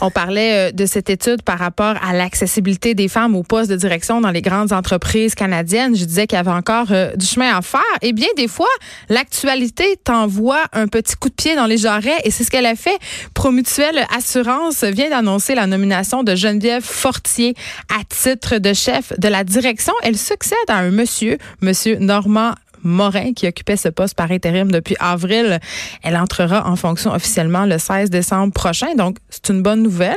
On 0.00 0.10
parlait 0.10 0.70
euh, 0.70 0.72
de 0.72 0.86
cette 0.86 1.10
étude 1.10 1.42
par 1.42 1.58
rapport 1.58 1.94
à 2.02 2.12
l'accessibilité 2.12 2.94
des 2.94 3.08
femmes 3.08 3.36
aux 3.36 3.42
postes 3.42 3.70
de 3.70 3.76
direction 3.76 4.20
dans 4.20 4.30
les 4.30 4.42
grandes 4.42 4.72
entreprises 4.72 5.34
canadiennes. 5.34 5.94
Je 5.94 6.04
disais 6.04 6.26
qu'il 6.26 6.36
y 6.36 6.40
avait 6.40 6.50
encore 6.50 6.86
euh, 6.90 7.14
du 7.16 7.26
chemin 7.26 7.56
à 7.56 7.60
faire. 7.62 7.80
Et 8.02 8.12
bien, 8.12 8.28
des 8.36 8.48
fois, 8.48 8.68
l'actualité 9.08 9.98
t'envoie 10.02 10.64
un 10.72 10.86
petit 10.86 11.16
coup 11.16 11.28
de 11.28 11.34
pied 11.34 11.54
dans 11.54 11.66
les 11.66 11.76
jarrets 11.76 12.20
et 12.24 12.30
c'est 12.30 12.44
ce 12.44 12.50
qu'elle 12.50 12.66
a 12.66 12.76
fait. 12.76 12.98
Promutuelle 13.34 14.06
Assurance 14.16 14.84
vient 14.84 15.10
d'annoncer 15.10 15.54
la 15.54 15.66
nomination 15.66 16.22
de 16.22 16.34
Geneviève 16.34 16.82
Fortier 16.82 17.54
à 17.90 18.02
titre 18.08 18.58
de 18.58 18.72
chef 18.72 19.12
de 19.18 19.28
la 19.28 19.44
direction. 19.44 19.92
Elle 20.02 20.16
succède 20.16 20.58
à 20.68 20.76
un 20.76 20.90
monsieur, 20.90 21.38
monsieur 21.60 21.96
Normand 21.96 22.54
Morin, 22.82 23.32
qui 23.32 23.46
occupait 23.46 23.76
ce 23.76 23.88
poste 23.88 24.14
par 24.14 24.30
intérim 24.30 24.70
depuis 24.70 24.96
avril. 25.00 25.60
Elle 26.02 26.16
entrera 26.16 26.68
en 26.68 26.76
fonction 26.76 27.12
officiellement 27.12 27.66
le 27.66 27.78
16 27.78 28.10
décembre 28.10 28.52
prochain. 28.52 28.94
Donc, 28.96 29.16
c'est 29.28 29.48
une 29.48 29.62
bonne 29.62 29.82
nouvelle. 29.82 30.16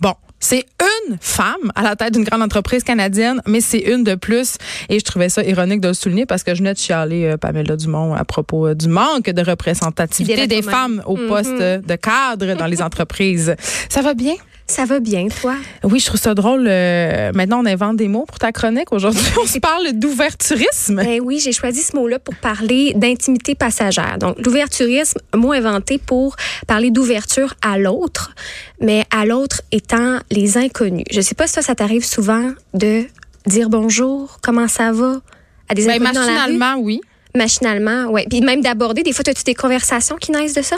Bon, 0.00 0.14
c'est 0.40 0.66
une 1.08 1.16
femme 1.20 1.72
à 1.74 1.82
la 1.82 1.96
tête 1.96 2.12
d'une 2.12 2.24
grande 2.24 2.42
entreprise 2.42 2.84
canadienne, 2.84 3.40
mais 3.46 3.60
c'est 3.60 3.78
une 3.78 4.04
de 4.04 4.14
plus. 4.14 4.58
Et 4.90 4.98
je 4.98 5.04
trouvais 5.04 5.30
ça 5.30 5.42
ironique 5.42 5.80
de 5.80 5.88
le 5.88 5.94
souligner 5.94 6.26
parce 6.26 6.42
que 6.42 6.54
je 6.54 6.58
venais 6.58 6.74
de 6.74 6.78
chialer 6.78 7.24
euh, 7.24 7.36
Pamela 7.38 7.76
Dumont 7.76 8.14
à 8.14 8.24
propos 8.24 8.68
euh, 8.68 8.74
du 8.74 8.88
manque 8.88 9.30
de 9.30 9.42
représentativité 9.42 10.46
des 10.46 10.60
femmes 10.60 11.02
au 11.06 11.16
mm-hmm. 11.16 11.28
poste 11.28 11.58
de 11.86 11.96
cadre 11.96 12.54
dans 12.56 12.66
les 12.66 12.82
entreprises. 12.82 13.56
Ça 13.88 14.02
va 14.02 14.12
bien? 14.12 14.34
Ça 14.66 14.86
va 14.86 14.98
bien, 14.98 15.28
toi? 15.28 15.56
Oui, 15.82 16.00
je 16.00 16.06
trouve 16.06 16.20
ça 16.20 16.34
drôle. 16.34 16.66
Euh, 16.66 17.32
maintenant, 17.34 17.60
on 17.62 17.66
invente 17.66 17.96
des 17.96 18.08
mots 18.08 18.24
pour 18.24 18.38
ta 18.38 18.50
chronique. 18.50 18.92
Aujourd'hui, 18.92 19.22
on 19.42 19.46
se 19.46 19.58
parle 19.58 19.92
d'ouverturisme. 19.92 20.96
Ben 20.96 21.20
oui, 21.22 21.38
j'ai 21.38 21.52
choisi 21.52 21.82
ce 21.82 21.94
mot-là 21.94 22.18
pour 22.18 22.34
parler 22.36 22.94
d'intimité 22.94 23.54
passagère. 23.54 24.16
Donc, 24.18 24.36
l'ouverturisme, 24.38 25.20
mot 25.34 25.52
inventé 25.52 25.98
pour 25.98 26.36
parler 26.66 26.90
d'ouverture 26.90 27.54
à 27.60 27.76
l'autre, 27.76 28.34
mais 28.80 29.04
à 29.10 29.26
l'autre 29.26 29.60
étant 29.70 30.18
les 30.30 30.56
inconnus. 30.56 31.04
Je 31.10 31.20
sais 31.20 31.34
pas 31.34 31.46
si 31.46 31.54
toi, 31.54 31.62
ça 31.62 31.74
t'arrive 31.74 32.04
souvent 32.04 32.52
de 32.72 33.04
dire 33.46 33.68
bonjour, 33.68 34.38
comment 34.42 34.68
ça 34.68 34.92
va? 34.92 35.20
À 35.68 35.74
des 35.74 35.84
ben, 35.84 36.02
inconnus 36.02 36.14
machinalement, 36.14 36.76
oui. 36.78 37.00
Machinalement, 37.34 38.06
oui. 38.10 38.22
Puis 38.30 38.40
même 38.40 38.62
d'aborder, 38.62 39.02
des 39.02 39.12
fois, 39.12 39.28
as-tu 39.28 39.44
des 39.44 39.54
conversations 39.54 40.16
qui 40.16 40.32
naissent 40.32 40.54
de 40.54 40.62
ça? 40.62 40.76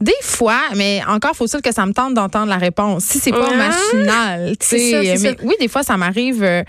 Des 0.00 0.12
fois, 0.22 0.60
mais 0.76 1.02
encore 1.06 1.34
faut-il 1.34 1.60
que 1.62 1.72
ça 1.72 1.86
me 1.86 1.92
tente 1.92 2.14
d'entendre 2.14 2.48
la 2.48 2.56
réponse. 2.56 3.04
Si 3.04 3.18
c'est 3.18 3.30
pas 3.30 3.50
machinal, 3.54 4.56
tu 4.58 4.66
sais. 4.66 5.18
Mais 5.20 5.36
oui, 5.42 5.54
des 5.60 5.68
fois, 5.68 5.82
ça 5.82 5.96
m'arrive. 5.96 6.42
Euh, 6.42 6.62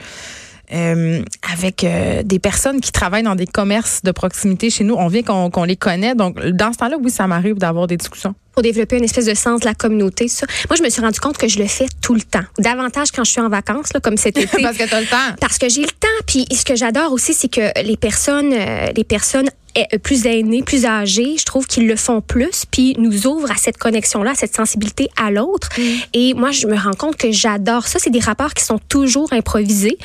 euh, 0.72 1.23
avec 1.52 1.83
euh, 1.83 2.22
des 2.22 2.38
personnes 2.38 2.80
qui 2.80 2.92
travaillent 2.92 3.23
dans 3.23 3.33
des 3.33 3.47
commerces 3.47 4.03
de 4.03 4.11
proximité 4.11 4.70
chez 4.70 4.83
nous. 4.83 4.94
On 4.94 5.08
vient 5.08 5.23
qu'on 5.23 5.64
les 5.64 5.75
connaît. 5.75 6.14
Donc, 6.14 6.39
dans 6.39 6.72
ce 6.72 6.77
temps-là, 6.77 6.97
oui, 7.02 7.09
ça 7.09 7.25
m'arrive 7.25 7.55
d'avoir 7.55 7.88
des 7.88 7.97
discussions. 7.97 8.36
Pour 8.60 8.64
développer 8.64 8.98
une 8.98 9.06
espèce 9.06 9.24
de 9.24 9.36
sens 9.36 9.62
de 9.62 9.66
la 9.66 9.74
communauté, 9.74 10.28
ça. 10.28 10.46
Moi, 10.70 10.76
je 10.76 10.84
me 10.84 10.90
suis 10.90 11.00
rendu 11.00 11.18
compte 11.22 11.38
que 11.38 11.48
je 11.48 11.60
le 11.60 11.66
fais 11.66 11.86
tout 12.02 12.14
le 12.14 12.20
temps. 12.20 12.44
Davantage 12.58 13.10
quand 13.14 13.24
je 13.24 13.32
suis 13.32 13.40
en 13.40 13.48
vacances, 13.48 13.94
là, 13.94 14.02
comme 14.02 14.18
cet 14.18 14.38
été. 14.38 14.62
Parce 14.62 14.76
que 14.76 14.84
tu 14.84 14.94
as 14.94 15.00
le 15.00 15.08
temps. 15.08 15.36
Parce 15.40 15.58
que 15.58 15.70
j'ai 15.70 15.84
le 15.84 15.88
temps. 15.88 16.08
Puis, 16.28 16.46
ce 16.52 16.66
que 16.66 16.76
j'adore 16.76 17.14
aussi, 17.14 17.34
c'est 17.34 17.48
que 17.48 17.72
les 17.82 17.96
personnes, 17.96 18.54
les 18.94 19.06
personnes 19.06 19.50
euh, 19.78 19.98
plus 20.00 20.26
aînés, 20.26 20.64
plus 20.64 20.86
âgés, 20.86 21.36
je 21.38 21.46
trouve 21.46 21.68
qu'ils 21.68 21.88
le 21.88 21.96
font 21.96 22.22
plus, 22.22 22.66
puis 22.70 22.96
nous 22.98 23.28
ouvrent 23.28 23.52
à 23.52 23.56
cette 23.56 23.78
connexion-là, 23.78 24.32
à 24.32 24.36
cette 24.36 24.56
sensibilité 24.56 25.10
à 25.16 25.30
l'autre. 25.30 25.70
Mm. 25.78 25.84
Et 26.14 26.34
moi, 26.34 26.50
je 26.50 26.66
me 26.66 26.76
rends 26.76 26.94
compte 26.94 27.18
que 27.18 27.32
j'adore 27.32 27.86
ça. 27.88 28.00
C'est 28.00 28.10
des 28.10 28.20
rapports 28.20 28.56
qui 28.56 28.64
sont 28.64 28.80
toujours 28.90 29.32
improvisés. 29.32 29.98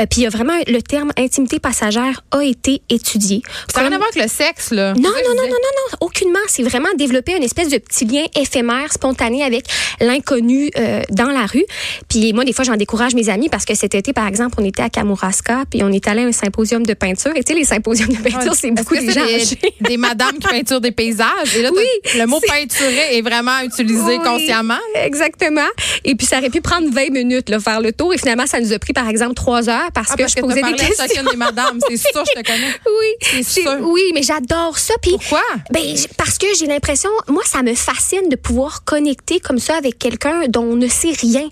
Euh, 0.00 0.06
puis 0.10 0.22
il 0.22 0.24
y 0.24 0.26
a 0.26 0.30
vraiment 0.30 0.54
le 0.66 0.82
terme 0.82 1.12
intimité 1.16 1.60
passagère 1.60 2.24
a 2.32 2.42
été 2.42 2.82
étudié. 2.90 3.42
Ça 3.72 3.80
n'a 3.80 3.88
rien 3.88 3.96
à 3.96 3.98
voir 3.98 4.10
avec 4.12 4.22
le 4.22 4.28
sexe, 4.28 4.72
là. 4.72 4.92
Non, 4.94 5.02
non, 5.02 5.10
non, 5.10 5.34
non, 5.36 5.42
non, 5.44 5.52
non, 5.52 5.98
aucunement. 6.00 6.40
C'est 6.48 6.64
vraiment 6.64 6.88
développer 6.96 7.36
une 7.36 7.44
espèce 7.44 7.68
de 7.68 7.78
petit 7.78 8.01
lien 8.04 8.24
éphémère, 8.38 8.92
spontané 8.92 9.42
avec 9.42 9.64
l'inconnu 10.00 10.70
euh, 10.76 11.02
dans 11.10 11.28
la 11.28 11.46
rue. 11.46 11.64
Puis 12.08 12.32
moi, 12.32 12.44
des 12.44 12.52
fois, 12.52 12.64
j'en 12.64 12.76
décourage 12.76 13.14
mes 13.14 13.28
amis 13.28 13.48
parce 13.48 13.64
que 13.64 13.74
cet 13.74 13.94
été, 13.94 14.12
par 14.12 14.26
exemple, 14.26 14.56
on 14.58 14.64
était 14.64 14.82
à 14.82 14.90
Kamouraska, 14.90 15.64
puis 15.70 15.82
on 15.82 15.90
est 15.90 16.06
allé 16.08 16.22
à 16.22 16.26
un 16.26 16.32
symposium 16.32 16.84
de 16.84 16.94
peinture. 16.94 17.32
Et 17.36 17.42
tu 17.44 17.52
sais, 17.52 17.58
les 17.58 17.64
symposiums 17.64 18.08
de 18.08 18.22
peinture, 18.22 18.54
c'est 18.54 18.70
beaucoup 18.70 18.94
des, 18.94 19.96
madames 19.96 20.38
qui 20.38 20.48
peinturent 20.48 20.80
des 20.80 20.92
paysages? 20.92 21.56
Et 21.56 21.62
là, 21.62 21.70
le 22.18 22.26
mot 22.26 22.40
peinturer 22.40 23.16
est 23.16 23.22
vraiment 23.22 23.60
utilisé 23.60 24.18
consciemment. 24.18 24.78
Exactement. 24.94 25.60
Et 26.04 26.14
puis, 26.14 26.26
ça 26.26 26.38
aurait 26.38 26.50
pu 26.50 26.60
prendre 26.60 26.88
20 26.92 27.10
minutes, 27.10 27.48
là, 27.48 27.60
faire 27.60 27.80
le 27.80 27.92
tour. 27.92 28.12
Et 28.14 28.18
finalement, 28.18 28.46
ça 28.46 28.60
nous 28.60 28.72
a 28.72 28.78
pris, 28.78 28.92
par 28.92 29.08
exemple, 29.08 29.34
trois 29.34 29.68
heures 29.68 29.90
parce 29.92 30.10
ah, 30.12 30.16
que 30.16 30.28
je 30.28 30.36
posais 30.36 30.62
des 30.62 30.72
questions. 30.72 31.06
chacune 31.06 31.30
des 31.30 31.36
madames. 31.36 31.78
C'est 31.88 31.96
sûr, 32.12 32.24
je 32.26 32.40
te 32.40 32.46
connais. 32.46 32.72
Oui. 32.86 33.06
C'est 33.20 33.42
sûr. 33.42 33.76
Oui, 33.80 34.02
mais 34.14 34.22
j'adore 34.22 34.78
ça. 34.78 34.94
Puis, 35.02 35.12
Pourquoi? 35.12 35.42
Ben, 35.70 35.82
parce 36.16 36.38
que 36.38 36.46
j'ai 36.58 36.66
l'impression, 36.66 37.10
moi, 37.28 37.42
ça 37.44 37.62
me 37.62 37.74
fascine 37.82 38.28
de 38.28 38.36
pouvoir 38.36 38.84
connecter 38.84 39.40
comme 39.40 39.58
ça 39.58 39.76
avec 39.76 39.98
quelqu'un 39.98 40.46
dont 40.48 40.62
on 40.62 40.76
ne 40.76 40.88
sait 40.88 41.12
rien, 41.12 41.48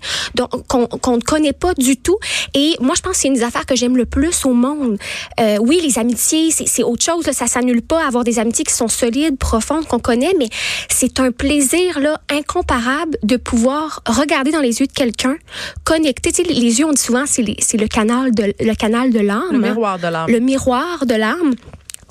qu'on 0.67 1.17
ne 1.17 1.21
connaît 1.21 1.53
pas 1.53 1.73
du 1.73 1.97
tout. 1.97 2.17
Et 2.53 2.75
moi, 2.79 2.95
je 2.95 3.01
pense 3.01 3.13
que 3.13 3.17
c'est 3.19 3.27
une 3.27 3.35
des 3.35 3.43
affaires 3.43 3.65
que 3.65 3.75
j'aime 3.75 3.97
le 3.97 4.05
plus 4.05 4.45
au 4.45 4.53
monde. 4.53 4.97
Euh, 5.39 5.57
oui, 5.59 5.79
les 5.83 5.99
amitiés, 5.99 6.51
c'est 6.51 6.83
autre 6.83 7.03
chose. 7.03 7.25
ça 7.31 7.47
s'annule 7.47 7.81
pas 7.81 8.05
avoir 8.05 8.23
des 8.23 8.39
amitiés 8.39 8.65
qui 8.65 8.73
sont 8.73 8.87
solides, 8.87 9.37
profondes, 9.37 9.85
qu'on 9.87 9.99
connaît, 9.99 10.33
mais 10.37 10.49
c'est 10.89 11.19
un 11.19 11.31
plaisir 11.31 11.99
là 11.99 12.21
incomparable 12.29 13.17
de 13.23 13.37
pouvoir 13.37 14.01
regarder 14.07 14.51
dans 14.51 14.61
les 14.61 14.79
yeux 14.79 14.87
de 14.87 14.91
quelqu'un, 14.91 15.35
connecter. 15.83 16.31
Tu 16.31 16.43
sais, 16.43 16.53
les 16.53 16.79
yeux, 16.79 16.85
on 16.85 16.93
dit 16.93 17.01
souvent, 17.01 17.25
c'est 17.25 17.43
le 17.43 17.87
canal 17.87 18.33
de 18.33 18.53
le 18.59 18.75
canal 18.75 19.11
de 19.11 19.19
l'âme. 19.19 19.51
Le 19.51 19.59
miroir 19.59 19.99
de 19.99 20.07
l'âme. 20.07 20.29
Le 20.29 20.39
miroir 20.39 21.05
de 21.05 21.15
l'âme. 21.15 21.55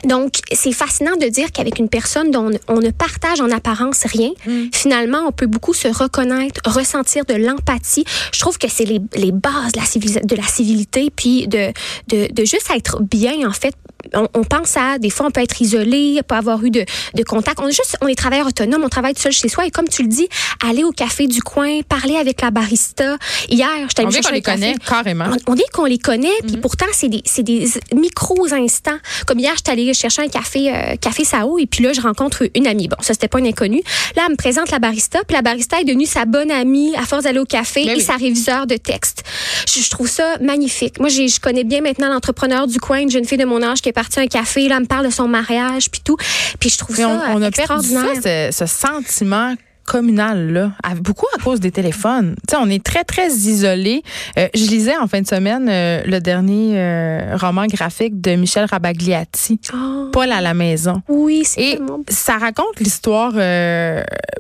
Donc, 0.04 0.40
c'est 0.52 0.72
fascinant 0.72 1.16
de 1.16 1.26
dire 1.26 1.52
qu'avec 1.52 1.78
une 1.78 1.88
personne 1.88 2.30
dont 2.30 2.50
on 2.68 2.78
ne 2.78 2.90
partage 2.90 3.40
en 3.40 3.50
apparence 3.50 4.04
rien, 4.04 4.30
mm. 4.46 4.66
finalement, 4.72 5.24
on 5.26 5.32
peut 5.32 5.46
beaucoup 5.46 5.74
se 5.74 5.88
reconnaître, 5.88 6.60
ressentir 6.64 7.24
de 7.24 7.34
l'empathie. 7.34 8.04
Je 8.32 8.40
trouve 8.40 8.58
que 8.58 8.68
c'est 8.68 8.84
les, 8.84 9.00
les, 9.14 9.32
bases 9.32 9.72
de 9.72 10.36
la, 10.36 10.42
civilité, 10.42 11.10
puis 11.14 11.46
de, 11.48 11.72
de, 12.08 12.32
de 12.32 12.44
juste 12.44 12.70
être 12.74 13.02
bien, 13.02 13.48
en 13.48 13.52
fait, 13.52 13.74
on, 14.14 14.44
pense 14.44 14.76
à 14.76 14.98
des 14.98 15.10
fois 15.10 15.26
on 15.26 15.30
peut 15.30 15.42
être 15.42 15.60
isolé, 15.60 16.20
pas 16.26 16.38
avoir 16.38 16.64
eu 16.64 16.70
de, 16.70 16.84
de 17.14 17.22
contact. 17.22 17.58
On 17.60 17.68
est 17.68 17.72
juste 17.72 17.96
on 18.00 18.08
est 18.08 18.14
travailleur 18.14 18.46
autonome, 18.46 18.82
on 18.84 18.88
travaille 18.88 19.14
seul 19.16 19.32
chez 19.32 19.48
soi 19.48 19.66
et 19.66 19.70
comme 19.70 19.88
tu 19.88 20.02
le 20.02 20.08
dis, 20.08 20.28
aller 20.66 20.84
au 20.84 20.92
café 20.92 21.26
du 21.26 21.42
coin, 21.42 21.82
parler 21.82 22.16
avec 22.16 22.40
la 22.40 22.50
barista. 22.50 23.16
Hier, 23.48 23.68
je 23.88 24.02
On 24.02 24.08
dit 24.08 24.20
qu'on 24.20 24.32
les 24.32 24.42
connaît 24.42 24.74
carrément. 24.86 25.26
On, 25.46 25.54
dit 25.54 25.64
qu'on 25.72 25.84
les 25.84 25.98
connaît, 25.98 26.28
puis 26.42 26.56
mhm. 26.56 26.60
pourtant 26.60 26.86
c'est 26.92 27.08
des 27.08 27.22
c'est 27.24 27.42
des 27.42 27.68
micros 27.94 28.52
instants. 28.52 28.98
Comme 29.26 29.38
hier, 29.38 29.52
je 29.54 29.62
suis 29.64 29.72
allée 29.72 29.94
chercher 29.94 30.22
un 30.22 30.28
café 30.28 30.72
euh, 30.74 30.96
café 30.96 31.24
Sao 31.24 31.58
et 31.58 31.66
puis 31.66 31.84
là 31.84 31.92
je 31.92 32.00
rencontre 32.00 32.48
une 32.54 32.66
amie. 32.66 32.88
Bon, 32.88 32.96
ça 33.00 33.14
c'était 33.14 33.28
pas 33.28 33.38
une 33.38 33.46
inconnue. 33.46 33.82
Là, 34.16 34.22
elle 34.26 34.32
me 34.32 34.36
présente 34.36 34.70
la 34.70 34.78
barista, 34.78 35.20
puis 35.26 35.34
la 35.34 35.42
barista 35.42 35.80
est 35.80 35.84
devenue 35.84 36.06
sa 36.06 36.24
bonne 36.24 36.50
amie 36.50 36.94
à 36.96 37.02
force 37.02 37.24
d'aller 37.24 37.38
au 37.38 37.44
café 37.44 37.84
ben 37.84 37.96
et 37.96 38.00
sa 38.00 38.16
réviseur 38.16 38.66
de 38.66 38.76
texte. 38.76 39.22
Je, 39.66 39.90
trouve 39.90 40.08
ça 40.08 40.36
magnifique. 40.40 40.98
Moi, 40.98 41.08
je 41.08 41.40
connais 41.40 41.64
bien 41.64 41.80
maintenant 41.80 42.08
l'entrepreneur 42.08 42.66
du 42.66 42.78
coin, 42.78 43.00
une 43.00 43.10
jeune 43.10 43.24
fille 43.24 43.38
de 43.38 43.44
mon 43.44 43.62
âge 43.62 43.80
qui 43.80 43.88
est 43.90 43.92
partie 43.92 44.18
à 44.18 44.22
un 44.22 44.26
café, 44.26 44.68
là, 44.68 44.76
elle 44.76 44.82
me 44.82 44.86
parle 44.86 45.06
de 45.06 45.12
son 45.12 45.28
mariage, 45.28 45.90
puis 45.90 46.00
tout. 46.04 46.16
Puis 46.58 46.70
je 46.70 46.78
trouve 46.78 46.96
ça 46.96 47.08
on, 47.08 47.38
on 47.38 47.42
a 47.42 47.48
extraordinaire. 47.48 48.04
ça, 48.22 48.52
ce, 48.52 48.66
sentiment 48.66 49.54
communal 49.90 50.52
là, 50.52 50.72
beaucoup 51.00 51.26
à 51.36 51.42
cause 51.42 51.58
des 51.58 51.72
téléphones. 51.72 52.36
Tu 52.46 52.54
sais, 52.54 52.62
on 52.62 52.70
est 52.70 52.82
très 52.84 53.02
très 53.02 53.28
isolé. 53.28 54.04
Euh, 54.38 54.46
je 54.54 54.66
lisais 54.66 54.96
en 54.96 55.08
fin 55.08 55.20
de 55.20 55.26
semaine 55.26 55.68
euh, 55.68 56.02
le 56.06 56.20
dernier 56.20 56.78
euh, 56.78 57.36
roman 57.36 57.66
graphique 57.66 58.20
de 58.20 58.36
Michel 58.36 58.66
Rabagliati, 58.70 59.58
oh. 59.74 60.10
Paul 60.12 60.30
à 60.30 60.40
la 60.40 60.54
maison. 60.54 61.02
Oui, 61.08 61.42
c'est 61.44 61.60
Et 61.60 61.80
ça 62.08 62.38
raconte 62.38 62.78
l'histoire 62.78 63.32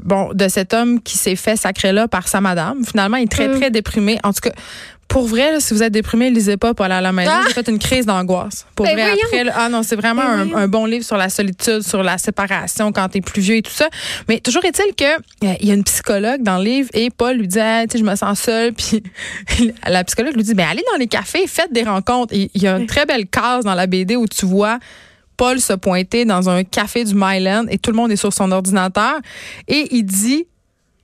bon 0.02 0.30
de 0.32 0.48
cet 0.48 0.72
homme 0.72 1.00
qui 1.00 1.18
s'est 1.18 1.36
fait 1.36 1.56
sacrer 1.56 1.92
là 1.92 2.06
par 2.06 2.28
sa 2.28 2.40
madame. 2.40 2.84
Finalement, 2.84 3.16
il 3.16 3.24
est 3.24 3.26
très 3.26 3.48
mm. 3.48 3.58
très 3.58 3.70
déprimé. 3.72 4.20
En 4.22 4.32
tout 4.32 4.40
cas, 4.42 4.52
pour 5.10 5.26
vrai, 5.26 5.58
si 5.58 5.74
vous 5.74 5.82
êtes 5.82 5.92
déprimé, 5.92 6.30
lisez 6.30 6.56
pas 6.56 6.72
Paul 6.72 6.92
à 6.92 7.00
la 7.00 7.10
maison. 7.10 7.32
Ah! 7.34 7.42
J'ai 7.48 7.52
fait 7.52 7.68
une 7.68 7.80
crise 7.80 8.06
d'angoisse. 8.06 8.64
Pour 8.76 8.86
ben 8.86 8.94
vrai, 8.94 9.10
après, 9.24 9.44
ah 9.52 9.68
non, 9.68 9.82
c'est 9.82 9.96
vraiment 9.96 10.22
ben 10.22 10.54
un, 10.54 10.68
bon 10.68 10.86
livre 10.86 11.04
sur 11.04 11.16
la 11.16 11.28
solitude, 11.28 11.82
sur 11.82 12.04
la 12.04 12.16
séparation 12.16 12.92
quand 12.92 13.08
t'es 13.08 13.20
plus 13.20 13.42
vieux 13.42 13.56
et 13.56 13.62
tout 13.62 13.72
ça. 13.72 13.88
Mais 14.28 14.38
toujours 14.38 14.64
est-il 14.64 14.94
que 14.94 15.16
euh, 15.44 15.54
il 15.60 15.66
y 15.66 15.72
a 15.72 15.74
une 15.74 15.82
psychologue 15.82 16.44
dans 16.44 16.58
le 16.58 16.64
livre 16.64 16.90
et 16.94 17.10
Paul 17.10 17.36
lui 17.36 17.48
dit, 17.48 17.58
tu 17.58 17.90
sais, 17.90 17.98
je 17.98 18.04
me 18.04 18.14
sens 18.14 18.38
seul. 18.40 18.72
Puis 18.74 19.02
la 19.84 20.04
psychologue 20.04 20.36
lui 20.36 20.44
dit, 20.44 20.54
ben 20.54 20.68
allez 20.70 20.84
dans 20.92 20.98
les 20.98 21.08
cafés, 21.08 21.48
faites 21.48 21.72
des 21.72 21.82
rencontres. 21.82 22.32
Il 22.32 22.62
y 22.62 22.68
a 22.68 22.76
une 22.76 22.86
très 22.86 23.04
belle 23.04 23.26
case 23.26 23.64
dans 23.64 23.74
la 23.74 23.88
BD 23.88 24.14
où 24.14 24.28
tu 24.28 24.46
vois 24.46 24.78
Paul 25.36 25.58
se 25.58 25.72
pointer 25.72 26.24
dans 26.24 26.48
un 26.48 26.62
café 26.62 27.02
du 27.02 27.14
Myland 27.16 27.66
et 27.68 27.78
tout 27.78 27.90
le 27.90 27.96
monde 27.96 28.12
est 28.12 28.16
sur 28.16 28.32
son 28.32 28.52
ordinateur 28.52 29.18
et 29.66 29.88
il 29.90 30.04
dit 30.04 30.46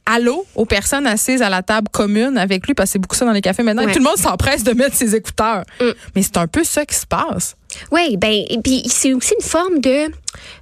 allô 0.07 0.47
aux 0.55 0.65
personnes 0.65 1.07
assises 1.07 1.43
à 1.43 1.51
la 1.51 1.63
table 1.63 1.89
commune 1.93 2.39
avec 2.39 2.67
lui, 2.67 2.75
parce 2.75 2.89
que 2.89 2.93
c'est 2.95 2.99
beaucoup 2.99 3.17
ça 3.17 3.25
dans 3.25 3.33
les 3.33 3.41
cafés 3.41 3.63
maintenant. 3.63 3.83
Tout 3.87 3.99
le 3.99 4.05
monde 4.05 4.17
s'empresse 4.17 4.65
de 4.65 4.73
mettre 4.73 4.95
ses 4.95 5.15
écouteurs. 5.15 5.65
Mm. 5.81 5.85
Mais 6.15 6.23
c'est 6.23 6.37
un 6.37 6.47
peu 6.47 6.65
ça 6.65 6.87
qui 6.87 6.95
se 6.95 7.07
passe. 7.07 7.57
Oui, 7.93 8.17
ben, 8.17 8.45
puis 8.63 8.83
c'est 8.87 9.13
aussi 9.13 9.35
une 9.39 9.47
forme 9.47 9.81
de, 9.81 10.11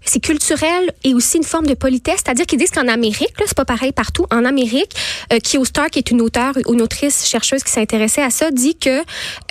c'est 0.04 0.20
culturel 0.20 0.92
et 1.02 1.14
aussi 1.14 1.38
une 1.38 1.44
forme 1.44 1.66
de 1.66 1.74
politesse, 1.74 2.20
c'est-à-dire 2.24 2.46
qu'ils 2.46 2.58
disent 2.58 2.70
qu'en 2.70 2.88
Amérique, 2.88 3.38
là, 3.38 3.44
c'est 3.46 3.56
pas 3.56 3.64
pareil 3.64 3.92
partout. 3.92 4.26
En 4.30 4.44
Amérique, 4.44 4.94
euh, 5.32 5.38
Kyo 5.38 5.64
Star, 5.64 5.90
qui 5.90 5.98
est 5.98 6.10
une 6.10 6.20
auteure, 6.20 6.54
une 6.68 6.82
autrice 6.82 7.26
chercheuse 7.26 7.62
qui 7.64 7.72
s'intéressait 7.72 8.22
à 8.22 8.30
ça, 8.30 8.50
dit 8.50 8.76
que 8.76 9.00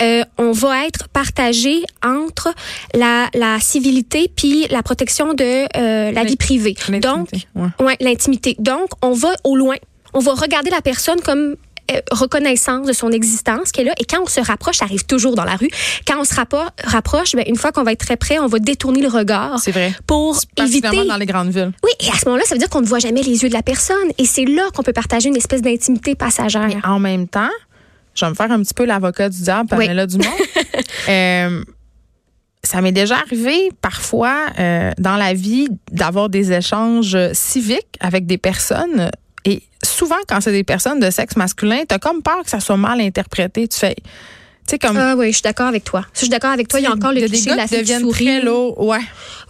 euh, 0.02 0.24
on 0.38 0.52
va 0.52 0.86
être 0.86 1.08
partagé 1.08 1.82
entre 2.04 2.54
la, 2.94 3.28
la 3.34 3.58
civilité 3.60 4.30
puis 4.34 4.66
la 4.70 4.82
protection 4.82 5.34
de 5.34 5.66
euh, 5.76 6.12
la 6.12 6.24
vie 6.24 6.36
privée. 6.36 6.76
Donc, 7.00 7.28
ouais, 7.80 7.96
l'intimité. 8.00 8.56
Donc, 8.58 8.90
on 9.02 9.12
va 9.12 9.34
au 9.44 9.56
loin 9.56 9.76
on 10.14 10.20
va 10.20 10.32
regarder 10.34 10.70
la 10.70 10.80
personne 10.80 11.20
comme 11.20 11.56
reconnaissance 12.10 12.86
de 12.86 12.92
son 12.92 13.10
existence 13.10 13.72
qui 13.72 13.82
est 13.82 13.84
là. 13.84 13.92
Et 13.98 14.04
quand 14.04 14.22
on 14.22 14.26
se 14.26 14.40
rapproche, 14.40 14.76
ça 14.78 14.84
arrive 14.84 15.04
toujours 15.04 15.34
dans 15.34 15.44
la 15.44 15.56
rue. 15.56 15.68
Quand 16.06 16.18
on 16.20 16.24
se 16.24 16.34
rapproche, 16.34 17.32
ben, 17.34 17.44
une 17.46 17.56
fois 17.56 17.72
qu'on 17.72 17.82
va 17.82 17.92
être 17.92 18.04
très 18.04 18.16
près, 18.16 18.38
on 18.38 18.46
va 18.46 18.58
détourner 18.58 19.02
le 19.02 19.08
regard. 19.08 19.58
C'est 19.60 19.72
vrai. 19.72 19.92
Pour 20.06 20.38
éviter. 20.56 21.04
dans 21.06 21.16
les 21.16 21.26
grandes 21.26 21.50
villes. 21.50 21.72
Oui, 21.82 21.90
et 22.00 22.10
à 22.10 22.18
ce 22.18 22.26
moment-là, 22.26 22.44
ça 22.46 22.54
veut 22.54 22.58
dire 22.58 22.70
qu'on 22.70 22.80
ne 22.80 22.86
voit 22.86 22.98
jamais 22.98 23.22
les 23.22 23.42
yeux 23.42 23.48
de 23.48 23.54
la 23.54 23.62
personne. 23.62 24.08
Et 24.18 24.24
c'est 24.24 24.44
là 24.44 24.62
qu'on 24.74 24.82
peut 24.82 24.92
partager 24.92 25.28
une 25.28 25.36
espèce 25.36 25.62
d'intimité 25.62 26.14
passagère. 26.14 26.68
Mais 26.68 26.76
en 26.84 26.98
même 26.98 27.28
temps, 27.28 27.50
je 28.14 28.24
vais 28.24 28.30
me 28.30 28.34
faire 28.34 28.50
un 28.50 28.62
petit 28.62 28.74
peu 28.74 28.84
l'avocat 28.84 29.28
du 29.28 29.42
diable, 29.42 29.68
Pamela 29.68 30.06
du 30.06 30.18
Dumont. 30.18 30.32
euh, 31.08 31.64
ça 32.62 32.80
m'est 32.80 32.92
déjà 32.92 33.16
arrivé 33.16 33.70
parfois 33.82 34.46
euh, 34.58 34.90
dans 34.98 35.16
la 35.16 35.34
vie 35.34 35.68
d'avoir 35.92 36.28
des 36.28 36.52
échanges 36.52 37.16
civiques 37.32 37.96
avec 38.00 38.26
des 38.26 38.38
personnes 38.38 39.10
souvent 39.94 40.16
quand 40.28 40.40
c'est 40.40 40.52
des 40.52 40.64
personnes 40.64 41.00
de 41.00 41.10
sexe 41.10 41.36
masculin, 41.36 41.82
tu 41.88 41.94
as 41.94 41.98
comme 41.98 42.22
peur 42.22 42.42
que 42.42 42.50
ça 42.50 42.60
soit 42.60 42.76
mal 42.76 43.00
interprété. 43.00 43.68
Tu 43.68 43.78
fais 43.78 43.96
comme... 44.80 44.96
Ah 44.96 45.14
oui, 45.16 45.28
je 45.28 45.32
suis 45.32 45.42
d'accord 45.42 45.66
avec 45.66 45.84
toi. 45.84 46.04
je 46.14 46.20
suis 46.20 46.28
d'accord 46.28 46.50
avec 46.50 46.68
toi. 46.68 46.80
Il 46.80 46.84
y 46.84 46.86
a 46.86 46.92
encore 46.92 47.12
le 47.12 47.26
cliché 47.26 47.50
de 47.50 47.56
la 47.56 47.66
fille 47.66 47.84
qui 47.84 48.08
Très 48.14 48.40
lourd. 48.40 48.80
Ouais. 48.80 48.98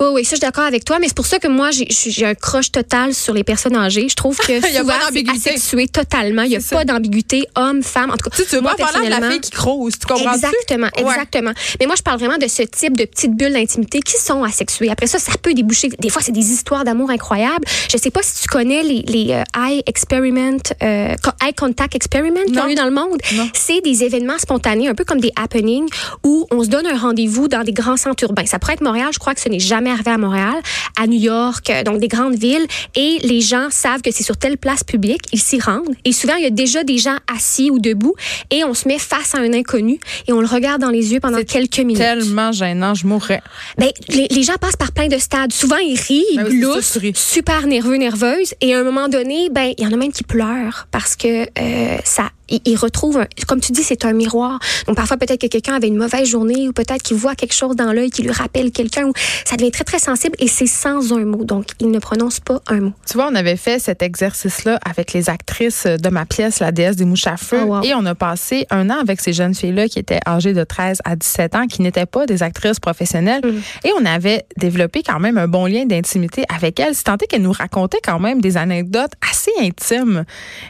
Oui, 0.01 0.07
oui, 0.13 0.25
ça, 0.25 0.31
je 0.31 0.37
suis 0.37 0.41
d'accord 0.41 0.65
avec 0.65 0.85
toi. 0.85 0.99
Mais 0.99 1.09
c'est 1.09 1.17
pour 1.17 1.27
ça 1.27 1.39
que 1.39 1.49
moi, 1.49 1.71
j'ai 1.71 2.27
un 2.27 2.35
crush 2.35 2.73
total 2.73 3.15
sur 3.15 3.35
les 3.35 3.45
personnes 3.45 3.77
âgées. 3.77 4.09
Je 4.09 4.15
trouve 4.15 4.37
que 4.39 4.61
souvent, 4.77 4.93
c'est 5.13 5.29
asexué 5.29 5.89
totalement. 5.89 6.43
Il 6.43 6.51
n'y 6.51 6.57
a 6.57 6.61
pas 6.61 6.85
d'ambiguïté, 6.85 7.47
homme, 7.57 7.83
femme. 7.83 8.11
En 8.11 8.17
tout 8.17 8.29
cas, 8.29 8.37
tu, 8.37 8.45
tu 8.45 8.61
moi, 8.61 8.75
parler 8.77 9.07
de 9.07 9.11
la 9.11 9.31
fille 9.31 9.41
qui 9.41 9.51
crouse. 9.51 9.95
Tu 9.99 10.07
comprends 10.07 10.35
Exactement, 10.35 10.89
exactement. 10.97 11.53
Mais 11.81 11.87
moi, 11.87 11.95
je 11.97 12.03
parle 12.03 12.19
vraiment 12.19 12.39
de 12.39 12.49
ce 12.49 12.63
type 12.63 12.97
de 12.97 13.05
petites 13.05 13.37
bulles 13.37 13.53
d'intimité 13.53 14.01
qui 14.01 14.17
sont 14.17 14.43
asexuées. 14.43 14.91
Après 14.91 15.07
ça, 15.07 15.19
ça 15.19 15.33
peut 15.41 15.55
déboucher. 15.55 15.89
Des 15.99 16.09
fois, 16.09 16.23
c'est 16.23 16.33
des 16.33 16.51
histoires 16.53 16.85
d'amour 16.85 17.11
incroyables. 17.11 17.65
Je 17.91 17.97
sais 17.97 18.11
pas 18.11 18.23
si 18.23 18.43
tu 18.43 18.49
connais 18.49 18.83
les, 18.83 19.03
les 19.03 19.33
euh, 19.33 19.43
eye 19.69 19.83
experiment, 19.87 20.59
euh, 20.83 21.15
eye 21.43 21.55
contact 21.57 21.95
experiment 21.95 22.43
qu'il 22.45 22.55
y 22.55 22.59
a 22.59 22.69
eu 22.69 22.75
dans 22.75 22.85
le 22.85 22.91
monde. 22.91 23.21
C'est 23.53 23.81
des 23.81 24.03
événements 24.05 24.39
spontanés, 24.39 24.89
un 24.89 24.95
peu 24.95 25.04
comme 25.05 25.21
des 25.21 25.33
happenings 25.37 25.89
où 26.25 26.47
on 26.51 26.65
se 26.65 26.69
donne 26.69 26.87
un 26.87 26.99
rendez-vous 26.99 27.49
dans 27.49 27.63
des 27.63 27.73
grands 27.73 27.97
centres 27.97 28.25
urbains. 28.25 28.47
Ça 28.47 28.59
pourrait 28.59 28.75
être 28.75 28.83
Montréal, 28.83 29.09
je 29.13 29.19
crois 29.19 29.35
que 29.35 29.41
ce 29.41 29.49
n'est 29.49 29.61
jamais 29.61 29.91
arrivé 29.91 30.11
à 30.11 30.19
Montréal, 30.19 30.55
à 31.01 31.07
New 31.07 31.21
York, 31.21 31.71
euh, 31.71 31.83
donc 31.83 32.01
des 32.01 32.09
grandes 32.09 32.37
villes, 32.37 32.67
et 32.95 33.19
les 33.23 33.41
gens 33.41 33.69
savent 33.71 34.03
que 34.03 34.11
c'est 34.11 34.23
sur 34.23 34.37
telle 34.37 34.59
place 34.59 34.85
publique, 34.85 35.23
ils 35.33 35.41
s'y 35.41 35.61
rendent, 35.61 35.95
et 36.05 36.13
souvent 36.13 36.35
il 36.37 36.45
y 36.45 36.47
a 36.47 36.51
déjà 36.51 36.85
des 36.85 36.99
gens 36.99 37.17
assis 37.35 37.71
ou 37.71 37.79
debout, 37.79 38.15
et 38.51 38.65
on 38.65 38.75
se 38.75 38.89
met 38.89 38.99
face 38.99 39.35
à 39.35 39.39
un 39.39 39.53
inconnu, 39.53 39.99
et 40.29 40.33
on 40.33 40.41
le 40.41 40.47
regarde 40.47 40.81
dans 40.81 40.91
les 40.91 41.13
yeux 41.13 41.21
pendant 41.21 41.43
quelques 41.43 41.79
minutes. 41.79 41.99
Tellement 41.99 42.53
gênant, 42.53 42.95
je 42.95 43.07
mourrais. 43.07 43.43
Ben, 43.79 43.91
les, 44.09 44.43
gens 44.43 44.57
passent 44.61 44.77
par 44.77 44.93
plein 44.93 45.09
de 45.09 45.19
stades. 45.19 45.53
Souvent 45.53 45.79
ils 45.79 45.99
rient, 45.99 46.25
ils 46.33 46.61
ben 46.61 47.13
super 47.15 47.67
nerveux, 47.67 47.97
nerveuses, 47.97 48.55
et 48.61 48.75
à 48.75 48.81
un 48.81 48.85
moment 48.85 49.09
donné, 49.09 49.49
ben 49.51 49.73
il 49.77 49.85
y 49.85 49.87
en 49.87 49.93
a 49.93 49.97
même 49.97 50.13
qui 50.13 50.25
pleurent 50.25 50.87
parce 50.91 51.17
que 51.17 51.45
euh, 51.59 51.99
ça 52.05 52.31
il, 52.49 52.77
retrouve, 52.77 53.25
comme 53.47 53.61
tu 53.61 53.73
dis, 53.73 53.83
c'est 53.83 54.05
un 54.05 54.13
miroir. 54.13 54.59
Donc 54.87 54.97
parfois 54.97 55.17
peut-être 55.17 55.41
que 55.41 55.47
quelqu'un 55.47 55.75
avait 55.75 55.89
une 55.89 55.97
mauvaise 55.97 56.29
journée 56.29 56.69
ou 56.69 56.73
peut-être 56.73 57.03
qu'il 57.03 57.17
voit 57.17 57.35
quelque 57.35 57.55
chose 57.55 57.77
dans 57.77 57.93
l'œil 57.93 58.11
qui 58.11 58.23
lui 58.23 58.33
rappelle 58.33 58.71
quelqu'un. 58.71 59.11
Ça 59.45 59.57
devient 59.57 59.71
très 59.71 59.85
très 59.85 59.99
sensible 59.99 60.37
et 60.39 60.49
c'est 60.49 60.67
sans 60.67 61.13
un 61.13 61.25
mot. 61.25 61.45
Donc 61.45 61.67
il 61.81 61.91
ne 61.91 61.99
prononce 61.99 62.41
pas 62.41 62.61
un 62.69 62.81
mot. 62.81 62.93
Tu 63.09 63.15
vois, 63.15 63.29
on 63.31 63.35
avait 63.35 63.57
fait 63.57 63.79
cet 63.79 64.03
exercice-là 64.03 64.79
avec 64.85 65.13
les 65.13 65.31
actrices 65.31 65.87
de 65.87 66.09
ma 66.09 66.27
pièce, 66.27 66.61
la 66.61 66.73
déesse 66.73 66.97
des 66.97 67.05
mouches 67.05 67.27
à 67.27 67.37
feu, 67.37 67.61
oh, 67.67 67.81
et 67.83 67.95
on 67.95 68.05
a 68.07 68.15
passé 68.15 68.67
un 68.71 68.91
an 68.91 68.99
avec 69.01 69.21
ces 69.21 69.33
jeunes 69.33 69.55
filles-là 69.55 69.89
qui 69.89 69.99
étaient 69.99 70.21
âgées 70.27 70.53
de 70.53 70.65
13 70.65 70.99
à 71.05 71.17
17 71.17 71.55
ans, 71.57 71.67
qui 71.67 71.83
n'étaient 71.83 72.07
pas 72.07 72.27
des 72.27 72.43
actrices 72.43 72.81
professionnelles, 72.81 73.43
mm. 73.45 73.87
et 73.89 73.93
on 74.01 74.05
avait 74.05 74.45
développé 74.57 75.03
quand 75.03 75.21
même 75.21 75.39
un 75.39 75.49
bon 75.49 75.67
lien 75.67 75.85
d'intimité 75.87 76.45
avec 76.55 76.81
elles. 76.81 76.95
C'est 76.95 77.05
tant 77.05 77.17
qu'elles 77.17 77.43
nous 77.43 77.53
racontaient 77.53 78.01
quand 78.03 78.19
même 78.19 78.41
des 78.41 78.57
anecdotes 78.57 79.13
assez 79.31 79.51
intimes 79.61 80.25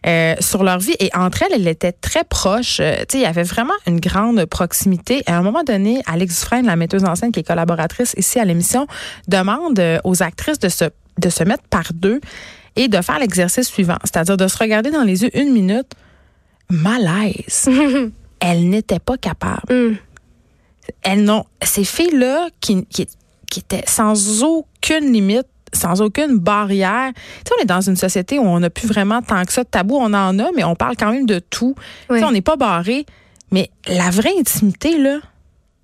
euh, 0.06 0.34
sur 0.40 0.64
leur 0.64 0.78
vie 0.78 0.94
et 1.00 1.10
entre 1.14 1.42
elles, 1.42 1.52
elles 1.54 1.63
était 1.68 1.92
très 1.92 2.24
proche. 2.24 2.80
Euh, 2.80 2.98
tu 3.00 3.04
sais, 3.12 3.18
il 3.18 3.22
y 3.22 3.26
avait 3.26 3.42
vraiment 3.42 3.74
une 3.86 4.00
grande 4.00 4.44
proximité. 4.46 5.22
à 5.26 5.36
un 5.36 5.42
moment 5.42 5.62
donné, 5.62 6.02
Alex 6.06 6.40
Dufresne, 6.40 6.66
la 6.66 6.76
metteuse 6.76 7.04
en 7.04 7.14
scène 7.14 7.32
qui 7.32 7.40
est 7.40 7.46
collaboratrice 7.46 8.14
ici 8.16 8.38
à 8.38 8.44
l'émission, 8.44 8.86
demande 9.28 9.78
euh, 9.78 9.98
aux 10.04 10.22
actrices 10.22 10.58
de 10.58 10.68
se, 10.68 10.84
de 11.18 11.28
se 11.28 11.44
mettre 11.44 11.64
par 11.64 11.92
deux 11.92 12.20
et 12.76 12.88
de 12.88 13.00
faire 13.00 13.18
l'exercice 13.18 13.68
suivant, 13.68 13.98
c'est-à-dire 14.04 14.36
de 14.36 14.48
se 14.48 14.58
regarder 14.58 14.90
dans 14.90 15.04
les 15.04 15.22
yeux 15.22 15.36
une 15.38 15.52
minute. 15.52 15.92
Malaise. 16.70 17.68
Elles 18.40 18.68
n'étaient 18.68 18.98
pas 18.98 19.16
capables. 19.16 19.72
Mm. 19.72 19.96
Elles 21.02 21.24
n'ont. 21.24 21.44
Ces 21.62 21.84
filles-là 21.84 22.48
qui, 22.60 22.84
qui, 22.86 23.06
qui 23.50 23.60
étaient 23.60 23.84
sans 23.86 24.42
aucune 24.42 25.12
limite 25.12 25.46
sans 25.74 26.00
aucune 26.00 26.38
barrière. 26.38 27.12
Tu 27.14 27.20
sais, 27.48 27.54
on 27.58 27.62
est 27.62 27.66
dans 27.66 27.80
une 27.80 27.96
société 27.96 28.38
où 28.38 28.42
on 28.42 28.60
n'a 28.60 28.70
plus 28.70 28.88
vraiment 28.88 29.22
tant 29.22 29.44
que 29.44 29.52
ça 29.52 29.64
de 29.64 29.68
tabou. 29.68 29.96
On 29.96 30.12
en 30.14 30.38
a, 30.38 30.52
mais 30.54 30.64
on 30.64 30.74
parle 30.74 30.96
quand 30.96 31.12
même 31.12 31.26
de 31.26 31.38
tout. 31.38 31.74
Tu 32.08 32.18
sais, 32.18 32.24
on 32.24 32.32
n'est 32.32 32.40
pas 32.40 32.56
barré. 32.56 33.06
Mais 33.50 33.70
la 33.86 34.10
vraie 34.10 34.32
intimité, 34.38 34.98
là, 34.98 35.18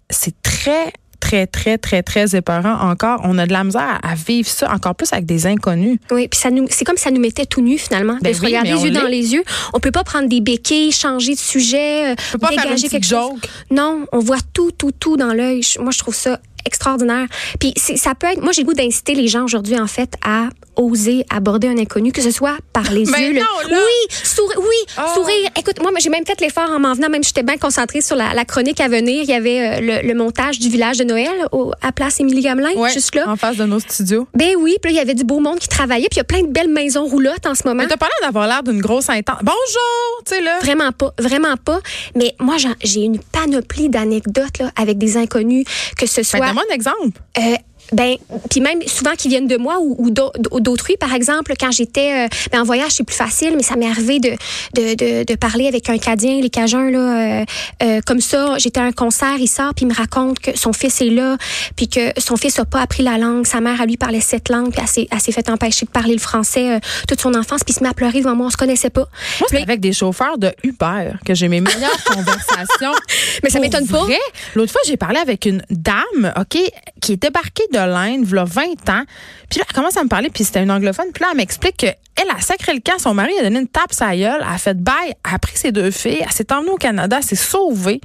c'est 0.08 0.34
très, 0.42 0.92
très, 1.20 1.46
très, 1.46 1.78
très, 1.78 2.02
très 2.02 2.34
épeurant 2.34 2.90
encore. 2.90 3.20
On 3.24 3.38
a 3.38 3.46
de 3.46 3.52
la 3.52 3.62
misère 3.62 4.00
à 4.02 4.14
vivre 4.14 4.48
ça 4.48 4.72
encore 4.72 4.94
plus 4.94 5.12
avec 5.12 5.26
des 5.26 5.46
inconnus. 5.46 5.98
Oui, 6.10 6.26
puis 6.26 6.40
ça 6.40 6.50
nous, 6.50 6.66
c'est 6.70 6.84
comme 6.84 6.96
ça 6.96 7.10
nous 7.10 7.20
mettait 7.20 7.46
tout 7.46 7.60
nu 7.60 7.78
finalement. 7.78 8.16
Ben 8.20 8.32
de 8.32 8.36
se 8.36 8.42
regarder 8.42 8.72
les 8.72 8.84
yeux 8.84 8.90
dans 8.90 9.06
les 9.06 9.34
yeux. 9.34 9.44
On 9.72 9.80
peut 9.80 9.92
pas 9.92 10.02
prendre 10.02 10.28
des 10.28 10.40
béquilles, 10.40 10.90
changer 10.90 11.34
de 11.34 11.38
sujet, 11.38 12.12
on 12.12 12.32
peut 12.32 12.38
pas 12.38 12.50
dégager 12.50 12.88
quelque 12.88 13.06
chose. 13.06 13.38
Non, 13.70 14.06
on 14.12 14.18
voit 14.18 14.38
tout, 14.52 14.72
tout, 14.72 14.92
tout 14.92 15.16
dans 15.16 15.32
l'œil. 15.32 15.60
Moi, 15.78 15.92
je 15.92 15.98
trouve 15.98 16.14
ça 16.14 16.40
extraordinaire. 16.64 17.26
Puis 17.58 17.74
ça 17.76 18.14
peut 18.14 18.26
être, 18.26 18.42
moi 18.42 18.52
j'ai 18.52 18.64
goût 18.64 18.74
d'inciter 18.74 19.14
les 19.14 19.28
gens 19.28 19.44
aujourd'hui 19.44 19.78
en 19.78 19.86
fait 19.86 20.14
à 20.24 20.48
oser 20.80 21.24
aborder 21.30 21.68
un 21.68 21.78
inconnu, 21.78 22.10
que 22.10 22.22
ce 22.22 22.30
soit 22.30 22.56
par 22.72 22.90
les 22.90 23.04
Mais 23.04 23.28
yeux. 23.28 23.34
Non, 23.34 23.46
Oui, 23.70 24.16
sourire, 24.24 24.58
oui, 24.58 24.94
ah. 24.96 25.12
sourire. 25.14 25.50
Écoute, 25.58 25.80
moi 25.80 25.92
j'ai 26.00 26.08
même 26.08 26.24
fait 26.26 26.40
l'effort 26.40 26.70
en 26.70 26.80
m'en 26.80 26.94
venant, 26.94 27.08
même 27.08 27.22
j'étais 27.22 27.42
bien 27.42 27.58
concentrée 27.58 28.00
sur 28.00 28.16
la, 28.16 28.44
chronique 28.44 28.80
à 28.80 28.88
venir. 28.88 29.22
Il 29.22 29.28
y 29.28 29.34
avait 29.34 29.80
euh, 29.80 30.02
le, 30.02 30.14
montage 30.14 30.58
du 30.58 30.68
village 30.68 30.98
de 30.98 31.04
Noël 31.04 31.30
au, 31.52 31.72
à 31.82 31.92
Place 31.92 32.20
Émilie 32.20 32.40
Gamelin, 32.40 32.70
juste 32.92 33.14
là. 33.14 33.28
En 33.28 33.36
face 33.36 33.56
de 33.56 33.64
nos 33.64 33.78
studios. 33.78 34.26
Ben 34.34 34.54
oui, 34.58 34.76
puis 34.82 34.92
il 34.92 34.96
y 34.96 35.00
avait 35.00 35.14
du 35.14 35.24
beau 35.24 35.40
monde 35.40 35.58
qui 35.58 35.68
travaillait, 35.68 36.08
puis 36.08 36.16
il 36.16 36.18
y 36.18 36.20
a 36.20 36.24
plein 36.24 36.42
de 36.42 36.48
belles 36.48 36.70
maisons 36.70 37.04
roulottes 37.04 37.46
en 37.46 37.54
ce 37.54 37.66
moment. 37.66 37.82
Mais 37.82 37.88
t'as 37.88 37.96
pas 37.96 38.06
l'air 38.06 38.28
d'avoir 38.28 38.48
l'air 38.48 38.62
d'une 38.62 38.80
grosse 38.80 39.10
intense. 39.10 39.40
Bonjour, 39.42 40.22
tu 40.24 40.34
sais 40.34 40.40
là. 40.40 40.58
Vraiment 40.60 40.92
pas, 40.92 41.12
vraiment 41.18 41.56
pas. 41.56 41.80
Mais 42.14 42.34
moi 42.38 42.56
j'ai 42.82 43.02
une 43.02 43.18
panoplie 43.18 43.90
d'anecdotes 43.90 44.58
là 44.58 44.70
avec 44.76 44.98
des 44.98 45.16
inconnus, 45.16 45.64
que 45.98 46.06
ce 46.06 46.20
ben, 46.20 46.24
soit. 46.24 46.40
Ben, 46.40 46.56
un 46.58 46.74
exemple. 46.74 47.20
Euh, 47.38 47.56
ben, 47.92 48.16
puis 48.50 48.60
même 48.60 48.80
souvent 48.86 49.14
qui 49.16 49.28
viennent 49.28 49.46
de 49.46 49.56
moi 49.56 49.78
ou, 49.80 50.10
d'autrui. 50.10 50.96
Par 50.96 51.12
exemple, 51.14 51.54
quand 51.58 51.70
j'étais 51.70 52.26
euh, 52.26 52.28
ben, 52.52 52.60
en 52.60 52.64
voyage, 52.64 52.92
c'est 52.92 53.04
plus 53.04 53.16
facile, 53.16 53.54
mais 53.56 53.62
ça 53.62 53.76
m'est 53.76 53.88
arrivé 53.88 54.20
de, 54.20 54.30
de, 54.74 55.24
de, 55.24 55.34
parler 55.36 55.66
avec 55.66 55.88
un 55.88 55.98
Cadien, 55.98 56.40
les 56.40 56.50
Cajuns, 56.50 56.90
là, 56.90 56.98
euh, 56.98 57.44
euh, 57.82 58.00
comme 58.06 58.20
ça. 58.20 58.58
J'étais 58.58 58.80
à 58.80 58.84
un 58.84 58.92
concert, 58.92 59.36
il 59.38 59.48
sort, 59.48 59.74
puis 59.74 59.84
il 59.84 59.88
me 59.88 59.94
raconte 59.94 60.38
que 60.38 60.56
son 60.56 60.72
fils 60.72 61.00
est 61.00 61.10
là, 61.10 61.36
puis 61.76 61.88
que 61.88 62.12
son 62.18 62.36
fils 62.36 62.58
n'a 62.58 62.64
pas 62.64 62.80
appris 62.80 63.02
la 63.02 63.18
langue. 63.18 63.46
Sa 63.46 63.60
mère, 63.60 63.80
à 63.80 63.86
lui, 63.86 63.96
parlait 63.96 64.20
cette 64.20 64.48
langue, 64.48 64.72
puis 64.72 65.08
elle 65.10 65.20
s'est 65.20 65.32
fait 65.32 65.48
empêcher 65.50 65.86
de 65.86 65.90
parler 65.90 66.14
le 66.14 66.20
français 66.20 66.80
toute 67.08 67.20
son 67.20 67.34
enfance, 67.34 67.64
puis 67.64 67.72
il 67.72 67.78
se 67.78 67.82
met 67.82 67.88
à 67.88 67.94
pleurer 67.94 68.20
devant 68.20 68.34
moi. 68.34 68.46
On 68.46 68.50
se 68.50 68.56
connaissait 68.56 68.90
pas. 68.90 69.08
Moi, 69.40 69.48
c'est 69.50 69.62
avec 69.62 69.80
des 69.80 69.92
chauffeurs 69.92 70.38
de 70.38 70.52
Uber 70.62 71.12
que 71.24 71.34
j'ai 71.34 71.48
mes 71.48 71.60
meilleures 71.60 72.04
conversations. 72.04 72.94
Mais 73.42 73.50
ça 73.50 73.60
m'étonne 73.60 73.86
pas. 73.86 74.06
L'autre 74.54 74.72
fois, 74.72 74.80
j'ai 74.86 74.96
parlé 74.96 75.18
avec 75.18 75.46
une 75.46 75.62
dame, 75.70 76.32
OK, 76.38 76.58
qui 77.00 77.12
est 77.12 77.16
débarquée 77.16 77.64
de 77.72 77.79
l'Inde, 77.86 78.26
il 78.28 78.34
y 78.34 78.38
a 78.38 78.44
20 78.44 78.62
ans. 78.90 79.04
Puis 79.50 79.58
là, 79.58 79.64
elle 79.68 79.74
commence 79.74 79.96
à 79.96 80.04
me 80.04 80.08
parler, 80.08 80.30
puis 80.30 80.44
c'était 80.44 80.62
une 80.62 80.70
anglophone. 80.70 81.06
Puis 81.12 81.22
là, 81.22 81.30
elle 81.32 81.36
m'explique 81.36 81.76
qu'elle 81.76 81.96
a 82.16 82.40
sacré 82.40 82.72
le 82.72 82.80
camp. 82.80 82.98
Son 82.98 83.14
mari 83.14 83.32
a 83.40 83.42
donné 83.42 83.58
une 83.58 83.68
tape 83.68 83.92
sa 83.92 84.16
gueule. 84.16 84.40
Elle 84.40 84.54
a 84.54 84.58
fait 84.58 84.80
bail, 84.80 85.14
elle 85.26 85.34
a 85.34 85.38
pris 85.40 85.56
ses 85.56 85.72
deux 85.72 85.90
filles. 85.90 86.22
Elle 86.22 86.30
s'est 86.30 86.52
emmenée 86.52 86.70
au 86.70 86.76
Canada, 86.76 87.16
elle 87.18 87.24
s'est 87.24 87.34
sauvée. 87.34 88.00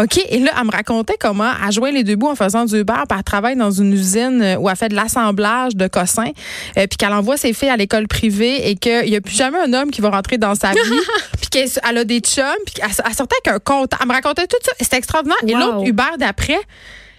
OK? 0.00 0.18
Et 0.30 0.38
là, 0.38 0.52
elle 0.58 0.66
me 0.66 0.70
racontait 0.70 1.16
comment 1.20 1.50
elle 1.64 1.72
jouait 1.72 1.92
les 1.92 2.02
deux 2.02 2.16
bouts 2.16 2.28
en 2.28 2.34
faisant 2.34 2.64
du 2.64 2.80
Uber, 2.80 2.94
puis 3.08 3.18
elle 3.18 3.24
travaille 3.24 3.56
dans 3.56 3.70
une 3.70 3.92
usine 3.92 4.40
euh, 4.40 4.56
où 4.56 4.70
elle 4.70 4.76
fait 4.76 4.88
de 4.88 4.94
l'assemblage 4.94 5.76
de 5.76 5.86
cossins, 5.86 6.30
euh, 6.78 6.86
puis 6.86 6.96
qu'elle 6.96 7.12
envoie 7.12 7.36
ses 7.36 7.52
filles 7.52 7.68
à 7.68 7.76
l'école 7.76 8.08
privée 8.08 8.70
et 8.70 8.76
qu'il 8.76 9.10
n'y 9.10 9.16
a 9.16 9.20
plus 9.20 9.36
jamais 9.36 9.58
un 9.58 9.72
homme 9.74 9.90
qui 9.90 10.00
va 10.00 10.10
rentrer 10.10 10.38
dans 10.38 10.54
sa 10.54 10.72
vie, 10.72 10.80
puis 11.40 11.50
qu'elle 11.50 11.98
a 11.98 12.04
des 12.04 12.20
chums, 12.20 12.44
puis 12.64 12.76
qu'elle 12.76 13.14
sortait 13.14 13.36
avec 13.44 13.48
un 13.48 13.58
compte. 13.58 13.92
Elle 14.00 14.08
me 14.08 14.12
racontait 14.12 14.46
tout 14.46 14.56
ça. 14.62 14.72
C'était 14.80 14.96
extraordinaire. 14.96 15.36
Et 15.46 15.52
l'autre 15.52 15.86
Uber 15.86 16.16
d'après, 16.18 16.58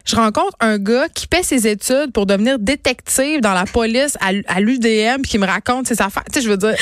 je 0.07 0.15
rencontre 0.15 0.55
un 0.61 0.77
gars 0.77 1.09
qui 1.09 1.27
paie 1.27 1.43
ses 1.43 1.67
études 1.67 2.11
pour 2.13 2.25
devenir 2.25 2.59
détective 2.59 3.41
dans 3.41 3.53
la 3.53 3.65
police 3.65 4.17
à, 4.21 4.59
l'UDM 4.61 5.21
qui 5.21 5.37
me 5.37 5.45
raconte 5.45 5.87
ses 5.87 6.01
affaires. 6.01 6.23
Tu 6.31 6.39
sais, 6.39 6.45
je 6.45 6.49
veux 6.49 6.57
dire, 6.57 6.75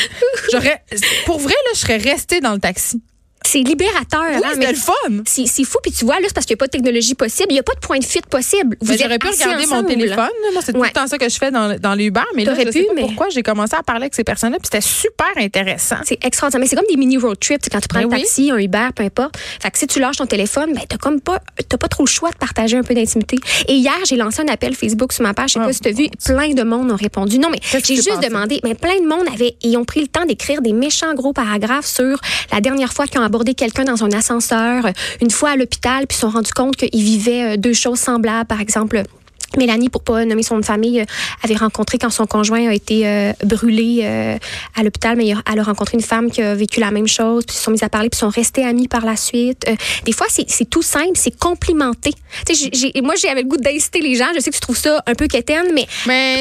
j'aurais, 0.51 0.83
pour 1.25 1.39
vrai, 1.39 1.53
là, 1.53 1.71
je 1.73 1.79
serais 1.79 1.97
restée 1.97 2.39
dans 2.39 2.53
le 2.53 2.59
taxi 2.59 3.01
C'est 3.45 3.59
libérateur. 3.59 4.23
Oui, 4.29 4.41
hein, 4.43 4.49
c'était 4.53 4.71
le 4.71 4.77
fun. 4.77 4.93
C'est 5.25 5.63
fou. 5.63 5.77
Puis 5.83 5.91
tu 5.91 6.05
vois, 6.05 6.15
là, 6.15 6.21
c'est 6.27 6.33
parce 6.33 6.45
qu'il 6.45 6.55
n'y 6.55 6.57
a 6.57 6.61
pas 6.61 6.65
de 6.67 6.71
technologie 6.71 7.13
possible. 7.15 7.47
Il 7.51 7.53
n'y 7.53 7.59
a 7.59 7.63
pas 7.63 7.73
de 7.75 7.79
point 7.79 7.99
de 7.99 8.03
fuite 8.05 8.25
possible. 8.25 8.75
Vous 8.81 8.87
Ben, 8.93 8.97
J'aurais 9.01 9.19
pu 9.19 9.27
regarder 9.27 9.65
mon 9.67 9.83
téléphone. 9.83 10.29
Moi, 10.53 10.61
c'est 10.65 10.73
tout 10.73 10.81
le 10.81 10.89
temps 10.89 11.07
ça 11.07 11.17
que 11.17 11.29
je 11.29 11.35
fais 11.37 11.51
dans, 11.51 11.77
dans 11.79 11.93
les 11.93 12.05
Uber. 12.05 12.21
Mais 12.35 12.43
là, 12.43 12.53
je 12.55 12.61
sais 12.71 12.81
pu, 12.81 12.85
pas 12.87 12.93
mais- 12.95 13.01
pourquoi 13.03 13.29
j'ai 13.29 13.43
commencé 13.43 13.75
à 13.75 13.83
parler 13.83 14.03
avec 14.03 14.15
ces 14.15 14.23
personnes-là. 14.23 14.57
Puis 14.57 14.69
c'était 14.71 14.81
super 14.81 15.27
intéressant. 15.37 15.97
C'est 16.03 16.23
extraordinaire. 16.25 16.61
Mais 16.61 16.67
c'est 16.67 16.75
comme 16.75 16.85
des 16.89 16.97
mini 16.97 17.17
road 17.17 17.39
trips. 17.39 17.69
Quand 17.71 17.79
tu 17.79 17.87
prends 17.87 17.99
Ben 17.99 18.07
un 18.07 18.15
oui. 18.15 18.21
taxi, 18.21 18.51
un 18.51 18.57
Uber, 18.57 18.87
peu 18.95 19.03
importe. 19.03 19.37
Fait 19.61 19.69
que 19.71 19.77
si 19.77 19.87
tu 19.87 19.99
lâches 19.99 20.17
ton 20.17 20.25
téléphone, 20.25 20.73
ben, 20.73 20.81
t'as 20.87 20.97
comme 20.97 21.21
pas, 21.21 21.39
pas 21.79 21.87
trop 21.87 22.03
le 22.03 22.09
choix 22.09 22.31
de 22.31 22.37
partager 22.37 22.77
un 22.77 22.83
peu 22.83 22.93
d'intimité. 22.93 23.37
Et 23.67 23.73
hier, 23.75 23.93
j'ai 24.07 24.15
lancé 24.15 24.41
un 24.41 24.47
appel 24.47 24.75
Facebook 24.75 25.13
sur 25.13 25.23
ma 25.23 25.33
page. 25.33 25.49
Je 25.49 25.53
sais 25.53 25.59
Ah, 25.61 25.67
pas 25.67 25.73
si 25.73 25.81
tu 25.81 25.89
as 25.89 25.91
vu. 25.91 26.07
Plein 26.25 26.53
de 26.53 26.63
monde 26.63 26.91
ont 26.91 26.95
répondu. 26.95 27.37
Non, 27.39 27.49
mais 27.51 27.59
j'ai 27.83 27.95
juste 27.95 28.23
demandé. 28.23 28.59
Mais 28.63 28.73
plein 28.75 28.99
de 28.99 29.07
monde 29.07 29.25
avait, 29.33 29.55
ils 29.61 29.77
ont 29.77 29.85
pris 29.85 30.01
le 30.01 30.07
temps 30.07 30.25
d'écrire 30.25 30.61
des 30.61 30.73
méchants 30.73 31.13
gros 31.13 31.33
paragraphes 31.33 31.85
sur 31.85 32.19
la 32.51 32.61
dernière 32.61 32.91
fois 32.93 33.05
qu'ils 33.07 33.19
ont 33.19 33.23
abordé 33.35 33.53
quelqu'un 33.53 33.83
dans 33.83 34.05
un 34.05 34.11
ascenseur, 34.13 34.85
une 35.21 35.29
fois 35.29 35.49
à 35.49 35.55
l'hôpital, 35.57 36.07
puis 36.07 36.15
ils 36.15 36.15
se 36.15 36.21
sont 36.21 36.29
rendus 36.29 36.53
compte 36.53 36.77
qu'ils 36.77 37.03
vivaient 37.03 37.55
euh, 37.55 37.57
deux 37.57 37.73
choses 37.73 37.99
semblables. 37.99 38.47
Par 38.47 38.61
exemple, 38.61 39.03
Mélanie, 39.57 39.89
pour 39.89 40.03
pas 40.03 40.25
nommer 40.25 40.43
son 40.43 40.55
nom 40.55 40.61
de 40.61 40.65
famille, 40.65 41.01
euh, 41.01 41.05
avait 41.43 41.55
rencontré 41.55 41.97
quand 41.97 42.09
son 42.09 42.25
conjoint 42.25 42.69
a 42.69 42.73
été 42.73 43.07
euh, 43.07 43.33
brûlé 43.43 43.99
euh, 44.03 44.37
à 44.77 44.83
l'hôpital, 44.83 45.15
mais 45.17 45.33
elle 45.51 45.59
a 45.59 45.63
rencontré 45.63 45.95
une 45.97 46.03
femme 46.03 46.29
qui 46.31 46.41
a 46.41 46.55
vécu 46.55 46.79
la 46.79 46.91
même 46.91 47.07
chose, 47.07 47.45
puis 47.45 47.55
ils 47.55 47.57
se 47.59 47.63
sont 47.63 47.71
mis 47.71 47.83
à 47.83 47.89
parler, 47.89 48.09
puis 48.09 48.17
ils 48.17 48.19
sont 48.19 48.29
restés 48.29 48.63
amis 48.65 48.87
par 48.87 49.05
la 49.05 49.15
suite. 49.15 49.65
Euh, 49.67 49.75
des 50.05 50.11
fois, 50.11 50.27
c'est 50.29 50.69
tout 50.69 50.81
simple, 50.81 51.11
c'est 51.15 51.31
j'ai- 52.73 53.01
moi, 53.01 53.15
j'avais 53.15 53.41
le 53.41 53.47
goût 53.47 53.57
d'inciter 53.57 53.99
les 54.01 54.15
gens. 54.15 54.25
Je 54.35 54.39
sais 54.39 54.49
que 54.49 54.55
tu 54.55 54.61
trouves 54.61 54.77
ça 54.77 55.01
un 55.05 55.13
peu 55.15 55.27
quétaine, 55.27 55.65
mais 55.73 55.85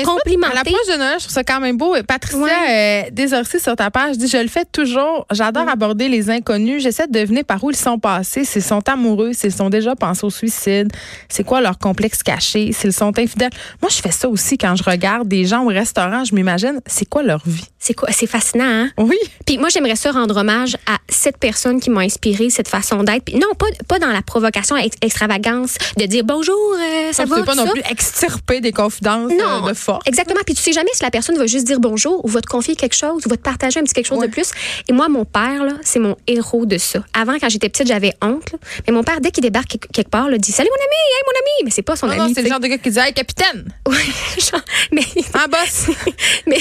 Complimenter. 0.04 0.52
À 0.52 0.54
l'approche 0.64 0.86
de 0.92 0.98
Noël, 0.98 1.14
je 1.18 1.24
trouve 1.24 1.34
ça 1.34 1.44
quand 1.44 1.60
même 1.60 1.76
beau. 1.76 1.94
Patricia 2.06 2.38
Ouais. 2.38 3.10
Desorcy 3.12 3.60
sur 3.60 3.76
ta 3.76 3.90
page 3.90 4.18
dit 4.18 4.28
Je 4.28 4.36
le 4.38 4.48
fais 4.48 4.64
toujours. 4.70 5.26
J'adore 5.32 5.68
aborder 5.68 6.08
les 6.08 6.30
inconnus. 6.30 6.82
J'essaie 6.82 7.06
de 7.06 7.12
deviner 7.12 7.42
par 7.44 7.62
où 7.64 7.70
ils 7.70 7.76
sont 7.76 7.98
passés, 7.98 8.44
s'ils 8.44 8.62
sont 8.62 8.86
amoureux, 8.88 9.32
s'ils 9.32 9.52
sont 9.52 9.70
déjà 9.70 9.94
pensés 9.94 10.24
au 10.24 10.30
suicide, 10.30 10.90
c'est 11.28 11.44
quoi 11.44 11.60
leur 11.60 11.78
complexe 11.78 12.22
caché, 12.22 12.72
s'ils 12.72 12.92
sont 12.92 13.03
infidèles. 13.18 13.50
Moi, 13.82 13.90
je 13.90 14.00
fais 14.00 14.10
ça 14.10 14.28
aussi 14.28 14.58
quand 14.58 14.76
je 14.76 14.82
regarde 14.84 15.28
des 15.28 15.44
gens 15.44 15.64
au 15.64 15.68
restaurant. 15.68 16.24
Je 16.24 16.34
m'imagine, 16.34 16.80
c'est 16.86 17.08
quoi 17.08 17.22
leur 17.22 17.42
vie? 17.46 17.64
c'est 17.78 17.92
quoi? 17.92 18.08
C'est 18.12 18.26
fascinant, 18.26 18.64
hein? 18.64 18.88
Oui. 18.96 19.16
Puis 19.44 19.58
moi, 19.58 19.68
j'aimerais 19.68 19.96
ça 19.96 20.10
rendre 20.10 20.36
hommage 20.38 20.74
à 20.86 20.96
cette 21.10 21.36
personne 21.36 21.80
qui 21.80 21.90
m'a 21.90 22.00
inspiré 22.00 22.48
cette 22.48 22.68
façon 22.68 23.02
d'être. 23.02 23.30
Non, 23.34 23.48
pas, 23.58 23.66
pas 23.86 23.98
dans 23.98 24.06
la 24.08 24.22
provocation, 24.22 24.74
ex- 24.78 24.96
extravagance, 25.02 25.76
de 25.98 26.06
dire 26.06 26.24
bonjour, 26.24 26.56
euh, 26.78 27.12
ça 27.12 27.24
Tu 27.24 27.28
va, 27.28 27.42
pas 27.42 27.54
non 27.54 27.66
ça. 27.66 27.72
plus 27.72 27.82
extirper 27.90 28.62
des 28.62 28.72
confidences 28.72 29.30
Non, 29.38 29.66
euh, 29.66 29.68
de 29.70 29.74
force. 29.74 30.02
Exactement. 30.06 30.40
Puis 30.46 30.54
tu 30.54 30.62
sais 30.62 30.72
jamais 30.72 30.88
si 30.94 31.02
la 31.02 31.10
personne 31.10 31.36
va 31.36 31.46
juste 31.46 31.66
dire 31.66 31.78
bonjour 31.78 32.24
ou 32.24 32.28
va 32.28 32.40
te 32.40 32.46
confier 32.46 32.74
quelque 32.74 32.94
chose 32.96 33.22
ou 33.26 33.28
va 33.28 33.36
te 33.36 33.42
partager 33.42 33.80
un 33.80 33.82
petit 33.82 33.92
quelque 33.92 34.06
chose 34.06 34.18
Ouais. 34.18 34.28
de 34.28 34.32
plus. 34.32 34.50
Et 34.88 34.92
moi, 34.94 35.08
mon 35.10 35.26
père, 35.26 35.64
là, 35.64 35.72
c'est 35.82 35.98
mon 35.98 36.16
héros 36.26 36.64
de 36.64 36.78
ça. 36.78 37.00
Avant, 37.12 37.34
quand 37.38 37.50
j'étais 37.50 37.68
petite, 37.68 37.86
j'avais 37.86 38.14
honte. 38.22 38.50
là. 38.52 38.58
Mais 38.86 38.94
mon 38.94 39.02
père, 39.02 39.20
dès 39.20 39.30
qu'il 39.30 39.42
débarque 39.42 39.76
quelque- 39.92 40.08
part, 40.08 40.30
là, 40.30 40.38
dit 40.38 40.52
Salut 40.52 40.70
mon 40.70 40.82
ami, 40.84 40.94
hey 40.94 41.22
mon 41.26 41.32
ami. 41.38 41.64
Mais 41.66 41.70
c'est 41.70 41.82
pas 41.82 41.96
son 41.96 42.06
Non, 42.06 42.16
non, 42.16 42.24
ami. 42.24 42.34
c'est 42.34 42.42
le 42.42 42.48
genre 42.48 42.60
de 42.60 42.66
gars 42.68 42.78
qui 42.84 42.90
dit 42.90 42.98
Hey, 42.98 43.12
capitaine, 43.12 43.68
Ouais, 43.88 43.96
genre, 44.38 44.60
mais, 44.92 45.02
en 45.34 45.48
boss. 45.48 45.88
mais 46.46 46.58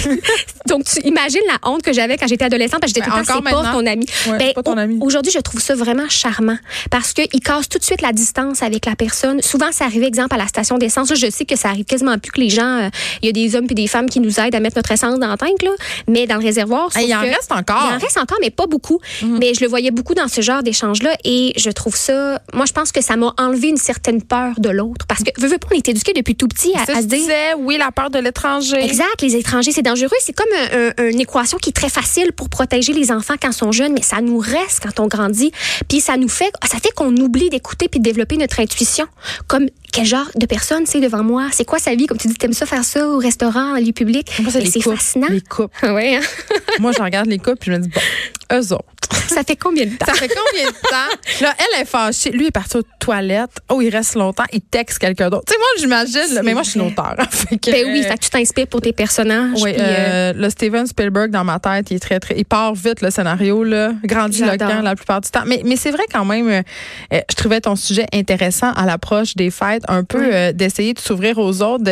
donc 0.67 0.85
tu 0.85 0.99
imagines 1.07 1.41
la 1.47 1.69
honte 1.69 1.81
que 1.83 1.93
j'avais 1.93 2.17
quand 2.17 2.27
j'étais 2.27 2.45
adolescente 2.45 2.79
parce 2.79 2.91
que 2.93 2.99
j'étais 2.99 3.09
Ben, 3.09 3.17
tout 3.17 3.19
le 3.21 3.25
temps 3.25 3.33
encore 3.39 3.43
c'est 3.47 3.55
pas 3.65 3.71
ton 3.71 3.85
ami. 3.85 4.05
Ouais, 4.27 4.37
Ben, 4.37 4.53
pas 4.53 4.63
ton 4.63 4.77
ami. 4.77 4.97
Aujourd'hui, 5.01 5.31
je 5.31 5.39
trouve 5.39 5.61
ça 5.61 5.75
vraiment 5.75 6.07
charmant 6.09 6.57
parce 6.89 7.13
qu'il 7.13 7.27
casse 7.41 7.69
tout 7.69 7.77
de 7.77 7.83
suite 7.83 8.01
la 8.01 8.11
distance 8.13 8.63
avec 8.63 8.85
la 8.85 8.95
personne. 8.95 9.41
Souvent, 9.41 9.71
ça 9.71 9.85
arrive, 9.85 10.03
exemple, 10.03 10.33
à 10.35 10.37
la 10.37 10.47
station 10.47 10.77
d'essence. 10.77 11.13
Je 11.13 11.29
sais 11.29 11.45
que 11.45 11.55
ça 11.55 11.69
arrive 11.69 11.85
quasiment 11.85 12.17
plus 12.17 12.31
que 12.31 12.39
les 12.41 12.49
gens. 12.49 12.83
euh, 12.83 12.89
Il 13.21 13.25
y 13.27 13.29
a 13.29 13.31
des 13.31 13.55
hommes 13.55 13.67
et 13.69 13.73
des 13.73 13.87
femmes 13.87 14.09
qui 14.09 14.19
nous 14.19 14.39
aident 14.39 14.55
à 14.55 14.59
mettre 14.59 14.77
notre 14.77 14.91
essence 14.91 15.19
dans 15.19 15.27
la 15.27 15.37
tank, 15.37 15.61
là. 15.63 15.71
Mais 16.07 16.25
dans 16.27 16.35
le 16.37 16.43
réservoir, 16.43 16.89
Hey, 16.95 17.07
il 17.09 17.15
en 17.15 17.21
que- 17.21 17.27
reste 17.27 17.51
encore. 17.51 17.87
Il 17.91 17.95
en 17.95 17.99
reste 17.99 18.17
encore, 18.17 18.37
mais 18.41 18.49
pas 18.49 18.67
beaucoup. 18.67 18.99
Mais 19.23 19.53
je 19.53 19.61
le 19.61 19.67
voyais 19.67 19.91
beaucoup 19.91 20.13
dans 20.13 20.27
ce 20.27 20.41
genre 20.41 20.63
d'échange-là 20.63 21.15
et 21.25 21.53
je 21.57 21.69
trouve 21.69 21.95
ça. 21.95 22.41
Moi, 22.53 22.65
je 22.65 22.73
pense 22.73 22.91
que 22.91 23.01
ça 23.01 23.15
m'a 23.15 23.33
enlevé 23.37 23.67
une 23.69 23.77
certaine 23.77 24.21
peur 24.21 24.53
de 24.57 24.69
l'autre 24.69 25.05
parce 25.07 25.23
que, 25.23 25.29
veux, 25.39 25.47
veux 25.47 25.57
pas, 25.57 25.67
on 25.71 25.75
est 25.75 25.89
éduqué 25.89 26.12
depuis 26.15 26.35
tout 26.35 26.47
petit 26.47 26.73
à, 26.75 26.85
Ça, 26.85 26.93
à 26.93 26.95
je 26.97 27.01
se 27.01 27.05
dire. 27.07 27.17
disais, 27.19 27.53
oui, 27.57 27.77
la 27.77 27.91
peur 27.91 28.09
de 28.09 28.19
l'étranger. 28.19 28.83
Exact, 28.83 29.21
les 29.21 29.35
étrangers, 29.35 29.71
c'est 29.71 29.81
dangereux. 29.81 30.09
C'est 30.21 30.33
comme 30.33 30.47
un- 30.73 30.91
un- 30.97 31.09
une 31.09 31.19
équation 31.21 31.57
qui 31.57 31.69
est 31.69 31.73
très 31.73 31.89
facile 31.89 32.31
pour 32.33 32.49
protéger 32.49 32.93
les 32.93 33.11
enfants 33.11 33.35
quand 33.41 33.49
ils 33.49 33.53
sont 33.53 33.71
jeunes, 33.71 33.93
mais 33.93 34.01
ça 34.01 34.21
nous 34.21 34.37
reste 34.39 34.81
quand 34.81 34.99
on 34.99 35.07
grandit. 35.07 35.51
Puis 35.89 35.99
ça 36.01 36.17
nous 36.17 36.29
fait, 36.29 36.51
ça 36.69 36.77
fait 36.79 36.91
qu'on 36.95 37.15
oublie 37.17 37.49
d'écouter 37.49 37.87
puis 37.89 37.99
de 37.99 38.03
développer 38.03 38.37
notre 38.37 38.59
intuition. 38.59 39.05
Comme 39.47 39.67
quel 39.93 40.05
genre 40.05 40.29
de 40.35 40.45
personne 40.45 40.85
c'est 40.85 40.99
devant 40.99 41.23
moi? 41.23 41.47
C'est 41.51 41.65
quoi 41.65 41.79
sa 41.79 41.93
vie? 41.95 42.07
Comme 42.07 42.17
tu 42.17 42.27
dis, 42.27 42.33
t'aimes 42.35 42.51
ça 42.53 42.65
faire 42.65 42.83
ça 42.83 43.07
au 43.07 43.17
restaurant, 43.17 43.75
en 43.75 43.79
lieu 43.79 43.93
public? 43.93 44.31
C'est 44.35 44.81
couples. 44.81 44.97
fascinant. 44.97 45.27
Les 45.29 45.41
couples. 45.41 45.85
Ouais, 45.91 46.15
hein? 46.15 46.21
Moi, 46.79 46.91
je 46.97 47.01
regarde 47.01 47.27
les 47.27 47.37
couples 47.37 47.57
puis 47.59 47.71
je 47.71 47.77
me 47.77 47.81
dis, 47.83 47.89
bon, 47.89 48.01
eux 48.57 48.73
autres. 48.73 48.85
ça 49.29 49.43
fait 49.43 49.55
combien 49.55 49.85
de 49.85 49.91
temps? 49.95 50.05
Ça 50.07 50.13
fait 50.13 50.27
combien 50.29 50.65
de 50.67 50.73
temps? 50.73 51.41
Là, 51.41 51.53
elle 51.59 51.81
est 51.81 51.85
fâchée. 51.85 52.31
Lui 52.31 52.47
est 52.47 52.51
parti 52.51 52.77
aux 52.77 52.83
toilettes. 52.99 53.51
Oh, 53.69 53.81
il 53.81 53.89
reste 53.89 54.15
longtemps. 54.15 54.45
Il 54.51 54.61
texte 54.61 54.97
quelqu'un 54.97 55.29
d'autre. 55.29 55.43
Tu 55.47 55.53
sais, 55.53 55.59
moi, 55.59 55.67
j'imagine. 55.77 56.41
Mais 56.43 56.53
moi, 56.53 56.63
je 56.63 56.71
suis 56.71 56.79
une 56.79 56.87
auteure. 56.87 57.13
hein, 57.17 57.25
fait 57.29 57.57
que, 57.57 57.69
Ben 57.71 57.85
oui, 57.91 58.01
fait 58.03 58.17
que 58.17 58.23
tu 58.23 58.29
t'inspires 58.31 58.67
pour 58.67 58.81
tes 58.81 58.93
personnages. 58.93 59.59
oui, 59.61 59.73
puis, 59.73 59.81
euh, 59.81 59.85
euh, 59.85 60.33
le 60.33 60.49
Steven 60.49 60.87
Spielberg 60.87 61.29
dans 61.29 61.43
ma 61.43 61.59
tête, 61.59 61.91
il 61.91 61.97
est 61.97 61.99
très 61.99 62.19
très, 62.19 62.35
il 62.37 62.45
part 62.45 62.73
vite 62.73 63.01
le 63.01 63.11
scénario 63.11 63.63
là, 63.63 63.91
grandiloquent 64.03 64.81
la 64.81 64.95
plupart 64.95 65.21
du 65.21 65.29
temps. 65.29 65.43
Mais 65.45 65.61
mais 65.65 65.75
c'est 65.75 65.91
vrai 65.91 66.03
quand 66.11 66.25
même, 66.25 66.47
euh, 66.49 66.61
je 67.29 67.35
trouvais 67.35 67.61
ton 67.61 67.75
sujet 67.75 68.05
intéressant 68.13 68.71
à 68.73 68.85
l'approche 68.85 69.35
des 69.35 69.51
fêtes, 69.51 69.82
un 69.87 70.03
peu 70.03 70.19
Oui. 70.19 70.29
euh, 70.31 70.51
d'essayer 70.53 70.93
de 70.93 70.99
s'ouvrir 70.99 71.37
aux 71.37 71.61
autres, 71.61 71.83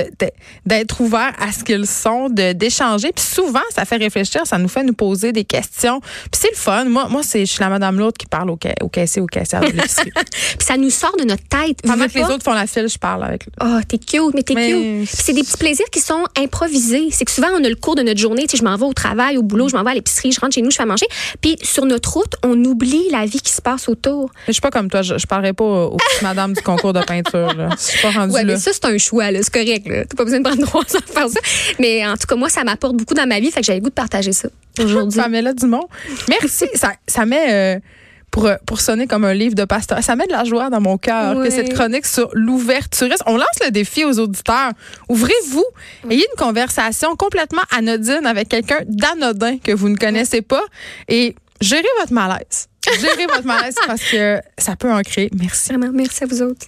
d'être 0.65 1.01
ouvert 1.01 1.33
à 1.39 1.51
ce 1.51 1.63
qu'ils 1.63 1.87
sont, 1.87 2.29
d'échanger. 2.29 3.11
Puis 3.15 3.23
souvent, 3.25 3.59
ça 3.73 3.85
fait 3.85 3.97
réfléchir, 3.97 4.45
ça 4.45 4.57
nous 4.57 4.67
fait 4.67 4.83
nous 4.83 4.93
poser 4.93 5.31
des 5.31 5.43
questions. 5.43 5.99
Puis 5.99 6.39
c'est 6.41 6.51
le 6.51 6.57
fun. 6.57 6.85
Moi 6.85 7.07
moi 7.09 7.21
c'est 7.23 7.45
je 7.45 7.51
suis 7.51 7.61
la 7.61 7.69
madame 7.69 7.97
l'autre 7.99 8.17
qui 8.17 8.25
parle 8.27 8.49
au, 8.49 8.57
ca- 8.61 8.75
au 8.81 8.87
caissier 8.89 9.21
au 9.21 9.25
caissière 9.27 9.61
de 9.61 9.67
l'épicerie. 9.67 10.11
puis 10.13 10.57
ça 10.59 10.77
nous 10.77 10.89
sort 10.89 11.15
de 11.17 11.23
notre 11.25 11.43
tête. 11.47 11.81
Pendant 11.83 12.07
que 12.07 12.13
les 12.13 12.23
autres 12.23 12.43
font 12.43 12.53
la 12.53 12.67
file, 12.67 12.87
je 12.87 12.97
parle 12.97 13.23
avec. 13.23 13.45
Oh, 13.61 13.79
t'es 13.87 13.97
cute, 13.97 14.33
mais 14.33 14.43
t'es 14.43 14.55
cute. 14.55 14.63
Puis 14.65 15.07
c'est 15.07 15.33
des 15.33 15.41
petits 15.43 15.57
plaisirs 15.57 15.89
qui 15.91 15.99
sont 15.99 16.23
improvisés. 16.37 17.07
C'est 17.11 17.25
que 17.25 17.31
souvent, 17.31 17.47
on 17.59 17.63
a 17.63 17.69
le 17.69 17.75
cours 17.75 17.95
de 17.95 18.01
notre 18.03 18.19
journée. 18.19 18.43
Tu 18.43 18.51
sais, 18.51 18.57
je 18.57 18.63
m'en 18.63 18.75
vais 18.75 18.85
au 18.85 18.93
travail, 18.93 19.37
au 19.37 19.43
boulot, 19.43 19.67
je 19.69 19.75
m'en 19.75 19.83
vais 19.83 19.91
à 19.91 19.93
l'épicerie, 19.95 20.31
je 20.31 20.39
rentre 20.39 20.53
chez 20.55 20.61
nous, 20.61 20.71
je 20.71 20.75
fais 20.77 20.83
à 20.83 20.85
manger. 20.85 21.05
Puis 21.41 21.57
sur 21.61 21.85
notre 21.85 22.11
route, 22.13 22.33
on 22.43 22.53
oublie 22.65 23.09
la 23.11 23.25
vie 23.25 23.39
qui 23.41 23.51
se 23.51 23.61
passe 23.61 23.89
autour. 23.89 24.31
Je 24.47 24.53
suis 24.53 24.61
pas 24.61 24.71
comme 24.71 24.89
toi, 24.89 25.01
je, 25.01 25.17
je 25.17 25.27
parlerai 25.27 25.53
pas 25.53 25.63
aux 25.63 25.97
petites 25.97 26.21
madames 26.21 26.53
du 26.53 26.61
concours 26.61 26.93
de 26.93 27.01
peinture. 27.01 27.53
Là. 27.53 27.69
Je 27.83 27.91
suis 27.91 28.01
pas 28.01 28.11
rendue 28.11 28.33
Ouais, 28.33 28.43
là. 28.43 28.53
mais 28.53 28.59
ça, 28.59 28.71
c'est 28.73 28.85
un 28.85 28.97
choix, 28.97 29.31
là. 29.31 29.39
C'est 29.41 29.53
correct, 29.53 29.87
là. 29.87 30.05
T'as 30.05 30.15
pas 30.15 30.23
besoin 30.23 30.39
de 30.39 30.43
prendre 30.47 30.61
trois 30.65 30.81
ans 30.81 30.99
pour 31.05 31.13
faire 31.15 31.29
ça. 31.29 31.39
Mais 31.79 32.05
en 32.05 32.13
tout 32.15 32.27
cas, 32.27 32.35
moi, 32.35 32.49
ça 32.49 32.63
m'apporte 32.63 32.95
beaucoup 32.95 33.13
dans 33.13 33.27
ma 33.27 33.39
vie. 33.39 33.51
Fait 33.51 33.61
que 33.61 33.65
j'avais 33.65 33.79
le 33.79 33.83
goût 33.83 33.89
de 33.89 33.95
partager 33.95 34.31
ça 34.33 34.49
aujourd'hui. 34.79 35.19
Pamela 35.21 35.53
Dumont. 35.53 35.87
Merci. 36.29 36.67
ça, 36.75 36.93
ça 37.07 37.25
met, 37.25 37.75
euh, 37.75 37.79
pour, 38.29 38.49
pour 38.65 38.79
sonner 38.79 39.07
comme 39.07 39.25
un 39.25 39.33
livre 39.33 39.55
de 39.55 39.65
pasteur, 39.65 40.01
ça 40.03 40.15
met 40.15 40.25
de 40.27 40.31
la 40.31 40.43
joie 40.45 40.69
dans 40.69 40.79
mon 40.79 40.97
cœur 40.97 41.35
Oui. 41.37 41.47
que 41.47 41.53
cette 41.53 41.73
chronique 41.73 42.05
sur 42.05 42.29
l'ouverturisme. 42.33 43.23
On 43.25 43.35
lance 43.37 43.47
le 43.65 43.71
défi 43.71 44.05
aux 44.05 44.19
auditeurs. 44.19 44.71
Ouvrez-vous. 45.09 45.65
Ayez 46.09 46.25
une 46.31 46.37
conversation 46.37 47.15
complètement 47.17 47.63
anodine 47.75 48.25
avec 48.25 48.47
quelqu'un 48.49 48.79
d'anodin 48.87 49.57
que 49.57 49.71
vous 49.71 49.89
ne 49.89 49.97
connaissez 49.97 50.41
pas 50.41 50.63
et 51.09 51.35
gérez 51.59 51.83
votre 51.99 52.13
malaise. 52.13 52.67
Gérez 52.99 53.25
votre 53.27 53.45
malaise 53.45 53.75
parce 53.85 54.01
que 54.03 54.39
ça 54.57 54.75
peut 54.75 54.91
en 54.91 55.01
créer. 55.01 55.29
Merci. 55.37 55.69
Vraiment, 55.73 55.91
merci 55.93 56.23
à 56.23 56.27
vous 56.27 56.41
autres. 56.41 56.65